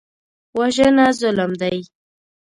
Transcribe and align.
وژنه 0.57 1.05
ظلم 1.19 1.51
دی 1.59 1.77